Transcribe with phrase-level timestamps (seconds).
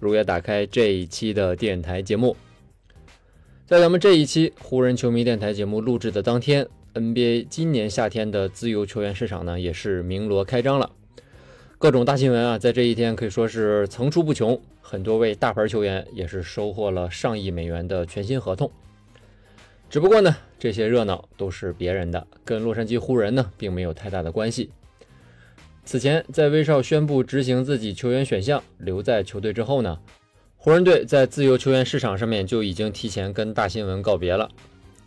[0.00, 2.36] 如约打开这一期的电台节目。
[3.66, 10.90] 在咱们这一期湖人球迷电台节目录制的当天，NBA 今年夏天的自由球员市场呢也是鸣锣开张了，
[11.78, 18.68] 各种大新闻啊，在这一天可以说是层出不穷，很多位大牌球员也是收获了上亿美元的全新合同。
[19.88, 24.70] 只不过呢，这些热闹都是别人的，跟洛杉矶湖人呢并没有太大的关系。
[25.90, 29.98] 此前，在威少宣布执行自己球员选项留在球队之后呢，
[30.56, 34.48] 湖人队在自由球员市场上面就已经提前跟大新闻告别了。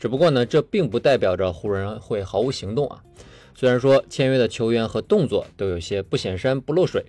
[0.00, 3.00] 只不过呢，这并不代表着湖人会毫无行动啊。
[3.54, 7.06] 虽然说签约的球员和动作都有些不显山不漏水，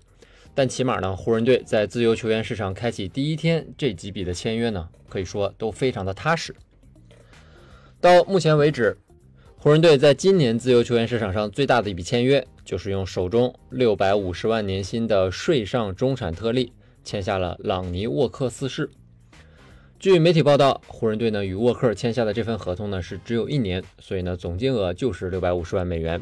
[0.54, 6.54] 但起码呢，湖人队在自由球员市场开启第一天这几笔的签约呢，可以说都非常的踏实。
[8.00, 8.96] 到目前为止，
[9.58, 18.90] 湖人队在今年自由球员市场上最大的一笔签约，就是用手中六百五十万年薪的税上中产特例签下了朗尼沃克四世。
[19.98, 26.22] 据媒体报道，湖人队呢与沃克签下的这份合同呢是只有一年，所以呢总金额就是六百五十万美元。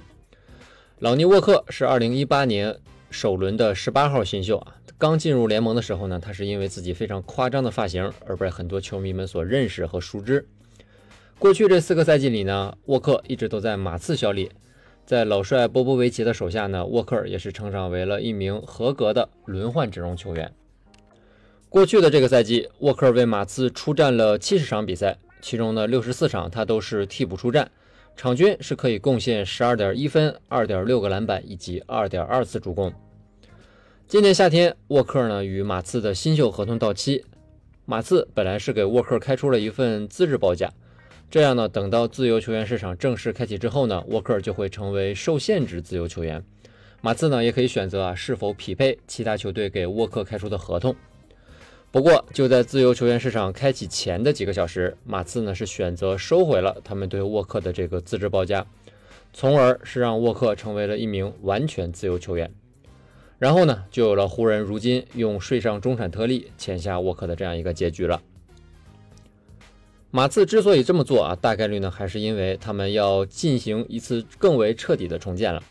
[0.99, 2.77] 朗尼沃克是二零一八年
[3.09, 10.47] 首轮的十八号新秀啊，刚进入联盟的时候呢，他是因为自己非常夸张的发型而被很多球迷们所认识和熟知。
[11.39, 14.49] 过去这四个赛季里呢，沃克一直都在马刺效力，
[15.05, 20.53] 在老帅波波维奇的手下呢，沃克尔也是成长为了一名合格的轮换阵容球员。
[21.67, 27.69] 过去的这个赛季，沃克尔为马刺出战了七十场比赛，其中呢六十四场他都是替补出战，
[28.15, 32.93] 场均是可以贡献十二点一分、二点六个篮板以及二点二次助攻。
[34.07, 37.25] 今年夏天，沃克呢与马刺的新秀合同到期，
[37.85, 40.71] 马刺本来是给沃克开出了一份资质报价。
[41.33, 46.43] 这样呢，等到自由球员市场正式开启之后呢，沃克就会成为受限制自由球员。
[47.01, 50.95] 马刺呢也可以选择啊是否匹配其他球队给沃克开出的合同。
[51.89, 58.63] 不过就在自由球员市场开启前的几个小时，马刺呢是选择收回了他们对沃克的这个资质报价，
[59.33, 62.53] 从而是让沃克成为了一名完全自由球员。
[63.39, 68.21] 然后呢，就有了湖人如今用税上中产特例签下沃克的这样一个结局了。
[70.15, 75.63] 马刺之所以这么做啊，大概率呢还是因为他们要进行一次更为彻底的重建了。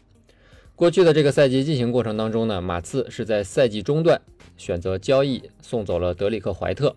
[0.75, 4.21] 过去的这个赛季进行过程当中呢，马刺是在赛季中段
[4.57, 6.97] 选择交易送走了德里克怀特，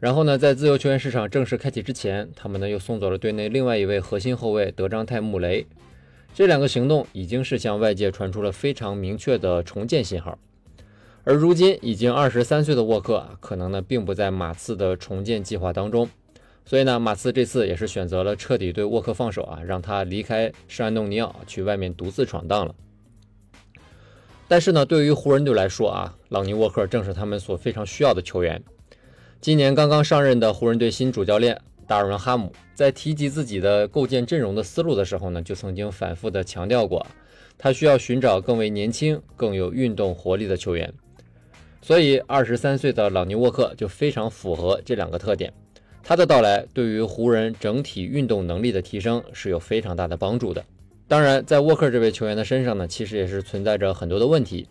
[0.00, 5.66] 然后呢，在自由球员市场正式开启之前，他们呢又送走了队内另外一位核心后卫德章泰穆雷。
[6.32, 10.38] 这两个行动已经是向外界传出了非常明确的重建信号。
[11.24, 16.08] 而如今已经二十三岁的沃克啊，可能呢并不在马刺的重建计划当中。
[16.68, 22.74] 所以呢，马刺这次也是选择了彻底对沃克放手啊，让他离开圣安东尼奥，去外面独自闯荡了。
[24.48, 28.60] 但是呢，对于湖人队来说啊，朗尼沃克正是他们所非常需要的球员。
[29.40, 31.56] 今年刚刚上任的湖人队新主教练
[31.86, 37.06] 达尔文哈姆，在提及自己的构建阵容的思路的时候呢，就曾经反复的强调过，
[37.56, 40.92] 他需要寻找更为年轻、更有运动活力的球员。
[41.80, 45.52] 所以，二十三岁的朗尼沃克就非常符合这两个特点。
[46.08, 50.64] 他的到来对于湖人整体运动能力的提升是有非常大的帮助的。
[51.08, 54.68] 当然，在沃克这位球员的身上呢，其实也是存在着很多的问题。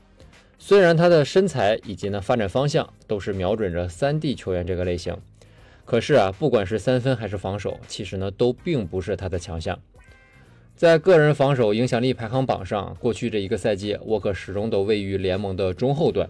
[0.58, 5.14] 虽然他的身材以及呢发展方向都是瞄准着三 D 球员这个类型，
[5.84, 9.78] 可是啊，不管是三分还是防守，其实呢都并不是他的强项。
[10.78, 16.30] 在个人防守影响力排行榜上，过去这一个赛季，沃克始终都位于联盟的中后段。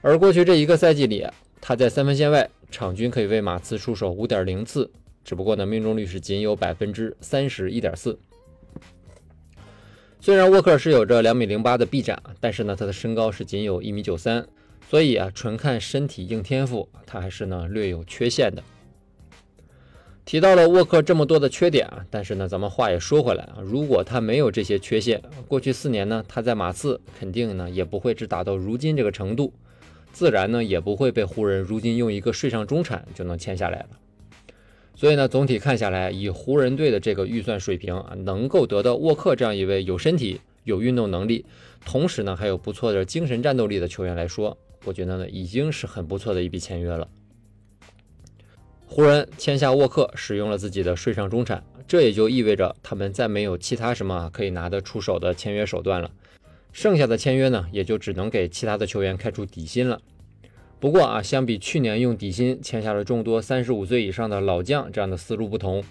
[0.00, 1.24] 而过去这一个赛季里，
[1.60, 2.50] 他在三分线外。
[2.74, 4.90] 场均可以为马刺出手五点零次，
[5.24, 8.18] 只不过呢命中率是仅有百分之三十一点四。
[10.20, 14.44] 虽然沃克是有着两米零八的臂展，但是呢他的身高是仅有一米九三，
[14.90, 18.60] 所以啊纯看身体硬天赋，他还是呢略有缺陷的。
[20.24, 29.52] 提到了沃克这么多的缺点啊，但是呢咱们话也说回来啊，如果他没有这些缺陷，过去四年呢他在马刺肯定呢也不会只打到如今这个程度。
[30.14, 33.88] 自然呢也不会被湖人如今用一个税上中产就能签下来了。
[34.94, 41.44] 所以呢，总体看下来，以湖人队的这个预算水平啊，能够得到沃克这样一位有身体、有运动能力，
[41.84, 47.08] 同时呢还有不错的精神战斗力的球员来说，我觉得呢已经是很不错的一笔签约了。
[48.86, 56.08] 湖人签下沃克，使用了自己的税上中产，这也就意味着他们再没有其他什么可以拿得出手的签约手段了。
[56.74, 60.00] 剩下的签约呢，也就只能给其他的球员开出底薪了。
[60.80, 65.84] 不过啊，相比去年用底薪签下了众多三十五岁以上的老将这样的思路不同，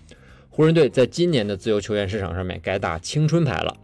[0.49, 3.77] 湖人队在今年的自由球员市场上面改打青春牌了。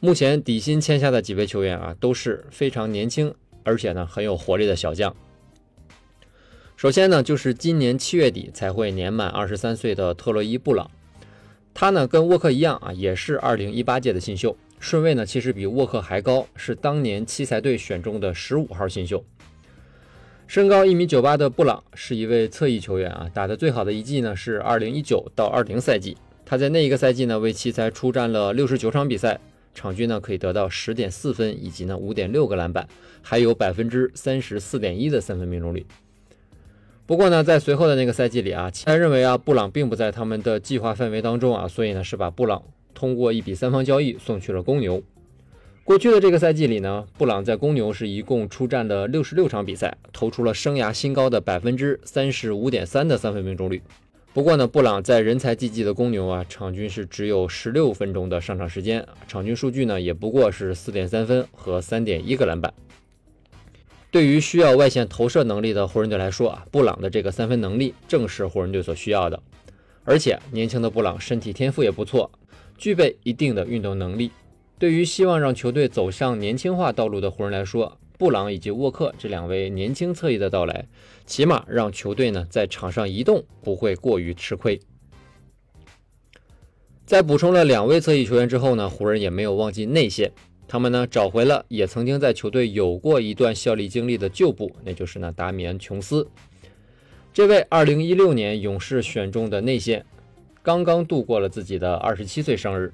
[0.00, 5.14] 目前底薪签下的几位球员啊，都是非常年轻，而且呢很有活力的小将。
[6.78, 10.90] 首先呢，就是今年七月底才会年满二十三岁的特洛伊·布朗，
[11.74, 19.24] 他呢跟沃克一样啊，也是二零一八届的新秀，顺位呢其实比沃克还高，是当年奇才队选中的十五号新秀。
[20.48, 29.38] 身高一米九八的布朗是一位侧翼球员啊，打的最好的一季呢是二零一九到二零赛季，他在那一个赛季呢为奇才出战了六十九场比赛。
[29.72, 32.88] 场均呢可以得到十点四分，以及呢五点六个篮板，
[33.22, 35.86] 还有百分之三十四点一的三分命中率。
[37.06, 42.64] 不过呢，在随后的那个赛季里啊，奇才认为啊布朗并不在他们的计划范围当中啊，所以呢是把布朗
[42.94, 45.02] 通过一笔三方交易送去了公牛。
[45.84, 53.82] 过去的这个赛季里呢，布朗在公牛是一共出战了六十六场比赛，投出了生涯新高的百分之三十五点三的三分命中率。
[54.32, 62.72] 不过呢，布朗在人才济济的公牛啊，场均是只有十六分钟的上场时间，场均数据呢也不过是四点三分和三点一个篮板。
[64.10, 69.42] 对于需要外线投射能力的湖人队来说啊，布朗的这个三分能力正是湖人队所需要的。
[70.04, 72.30] 而且年轻的布朗身体天赋也不错，
[72.82, 74.32] 具备一定的运动能力。
[74.76, 80.88] 对于希望让球队走向年轻化道路的湖人来说，布朗以及沃克这两位年轻侧翼的到来，
[81.24, 84.80] 起码让球队呢在场上移动不会过于吃亏。
[87.06, 90.32] 在补充了两位侧翼球员之后呢，湖人也没有忘记内线，
[90.66, 96.28] 他们呢找回了也曾经在球队有过一段效力经历的旧部，那就是呢达米安·琼斯。
[97.32, 100.04] 这位2016年勇士选中的内线，
[100.62, 102.92] 刚刚度过了自己的27岁生日。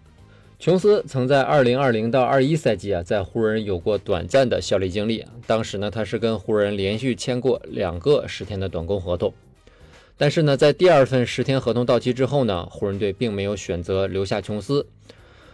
[0.59, 5.25] 琼斯曾在二零二零到二一赛季啊，在湖人有过短暂的效力经历。
[5.47, 9.32] 当时呢，他是跟湖人连续签过两个十天的短工合同。
[10.17, 14.85] 但是呢，在第二份十天合同到期之后呢，湖人队并没有选择留下琼斯，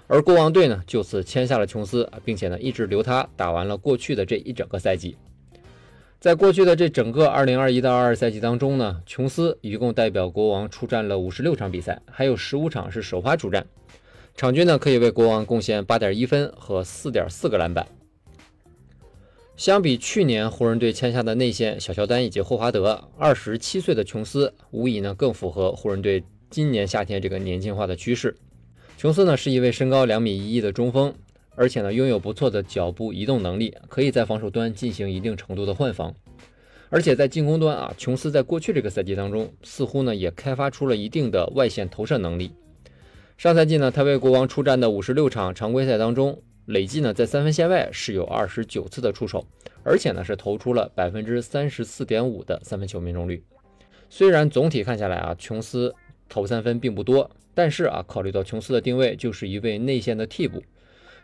[0.06, 5.16] 而国王队呢就此签下了琼斯，并且呢一直留他打完了过去的这一整个赛季。
[6.24, 13.66] 在过去的这整个二零二一到二二赛季当中呢，琼斯一共代表国王出战了五十六场比赛，还有十五场是首发出战。
[14.34, 17.86] 场均呢可以为国王贡献八点一分和四点四个篮板。
[19.58, 28.34] 相比去年湖人队签下的内线小乔丹以及霍华德，二十七岁的琼斯无疑呢更符合湖人队今年夏天这个年轻化的趋势。
[28.96, 31.14] 琼斯呢是一位身高两米一一的中锋，
[31.56, 36.14] 而且呢拥有不错的脚步移动能力，可以在防守端进行一定程度的换防。
[36.90, 42.52] 而且在进攻端啊，琼斯在过去这个赛季当中似乎呢也开发出了一定的外线投射能力。
[43.36, 49.44] 上赛季呢，他为国王出战的五十六场常规赛当中，累计呢在三分线外是有二十九次的出手，
[49.82, 53.42] 而且呢是投出了百分之三十四点五的三分球命中率。
[54.08, 55.92] 虽然总体看下来啊，琼斯
[56.28, 60.62] 投三分并不多，但是啊，考虑到琼斯的定位就是一位内线的替补，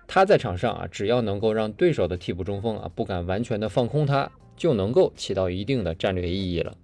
[0.06, 6.76] 他在场上啊，只要能够让对手的替补中锋啊不敢完全的放空他，就能够起到一定的战略意义了。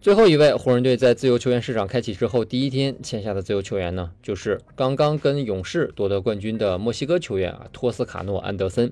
[0.00, 8.90] 最后一位湖人队在自由球员市场开启之后第一天签下的自由球员呢，就是刚刚跟勇士夺得冠军的墨西哥球员啊托斯卡诺·安德森。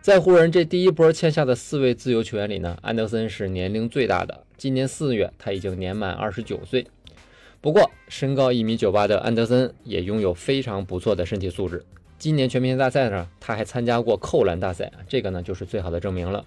[0.00, 6.84] 在湖人这第一波签下的四位自由球员里呢，安德森是年龄最大的，今年四月他已经年满二十九岁。
[7.62, 11.84] 不过身高一米九八的安德森也拥有非常不错的身体素质。
[12.18, 16.44] 今年全明星大赛呢他还参加过扣篮大赛，这个呢就是最好的证明了。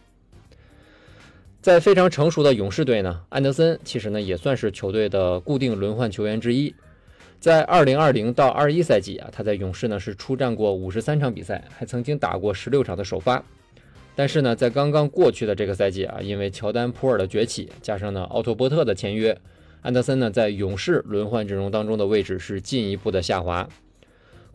[1.61, 6.75] 在非常成熟的勇士队呢，安德森其实呢也算是球队的固定轮换球员之一。
[7.39, 13.41] 在二零二零到二一赛季啊，他在勇士呢是出战过五十三场比赛，还曾经打过十六场的首发。
[14.17, 19.37] 但是呢，在刚刚过去的这个赛季啊，因为乔丹普尔的崛起，加上呢奥托波特的签约，
[19.85, 23.69] 安德森呢在勇士轮换阵容当中的位置是进一步的下滑。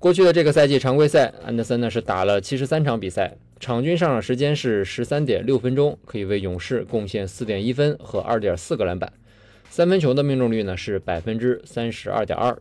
[0.01, 3.37] 过去的这个赛季常规赛，安德森呢是打了七十三场比赛。
[3.61, 9.13] 场均上场时间是十三点六分钟，可以为勇士贡献四点一分和二点四个篮板，
[9.69, 12.61] 三分球的命中率呢是百分之三十二点二。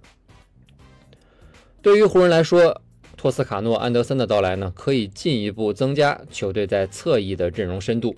[1.82, 2.84] 对于湖人来说，
[3.18, 8.16] 托斯卡诺·安德森的到来呢，可以进一步增加球队在侧翼的阵容深度。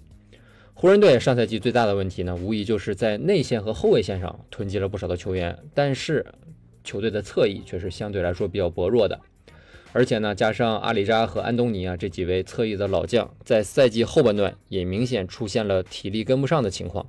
[0.81, 6.25] 湖人队上赛季最大的问题呢，无疑就是在内线和后卫线上囤积了不少的球员，但是
[6.83, 9.19] 球队的侧翼却是相对来说比较薄弱的。
[9.93, 17.07] 而且呢，加上阿里扎和安东尼啊这几位侧翼的老将，在赛季后半段也明显出现了体力跟不上的情况。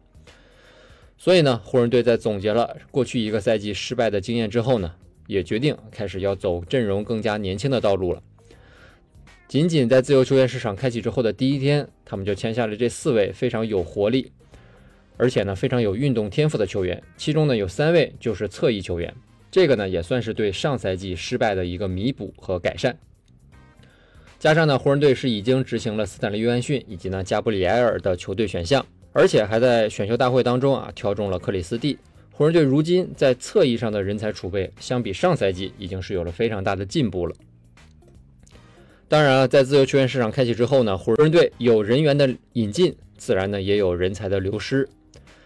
[1.17, 4.93] 所以呢，湖人队在总结了过去一个赛季失败的经验之后呢，
[5.27, 8.23] 也决定开始要走阵容更加年轻的道路了。
[9.53, 14.33] 仅仅在自由球员市场开启之后的第一天，他们就签下了这四位非常有活力，
[15.19, 19.15] 而且呢非常有运动天赋的球员，其中呢有三位就是侧翼球员，
[19.51, 22.99] 这个呢也算是对上赛季失败的一个弥补和改善。
[24.39, 28.83] 加上呢，湖人队是已经执行了斯坦利·约翰逊以及呢加布里埃尔的球队选项，
[29.13, 31.99] 而且还在选秀大会当中啊挑中了克里斯蒂。
[32.31, 37.37] 湖人队如今在侧翼上的人才储备，相比上赛季已经是有了非常大的进步了。
[39.13, 44.89] 当然了，在自由球员市场开启之后呢，湖人队有人员的引进，自然呢也有人才的流失。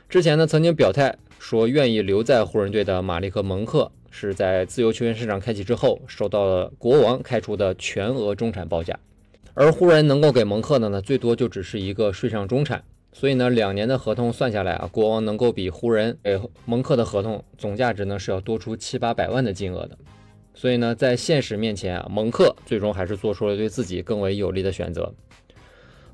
[0.09, 8.97] 之前呢曾经表态说愿意留在湖人队的马利克·蒙克，是在自由球员市场开启之后收到了国王开出的全额中产报价，
[9.55, 12.85] 而湖人能够给蒙克的呢，最多就只是一个税上中产。
[13.13, 19.99] 所以呢，两年的合同算下来啊，国王能够比湖人给蒙克的合同总价值呢是要多出七八百万的金额的。
[20.59, 25.15] 所以呢，在现实面前啊，蒙克最终还是做出了对自己更为有利的选择。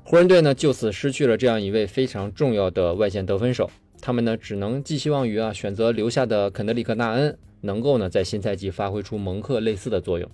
[0.03, 3.71] 湖人队呢，就此失去了这样一位非常重要的外线得分手，
[4.01, 10.29] 他们呢，只能寄希望于啊，选择留下的肯德里克·纳恩能够呢，在新赛季发挥出蒙克类似的作用。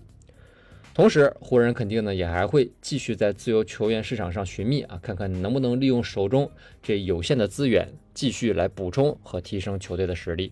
[0.95, 6.49] 同时，湖人肯定呢，也还会继续在自由球员市场上寻觅啊，看看能不能利用手中
[6.81, 10.51] 这有限的资源，继续来补充和提升球队的实力。